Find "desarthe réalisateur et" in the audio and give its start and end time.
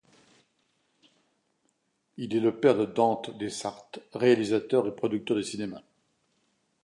3.37-4.95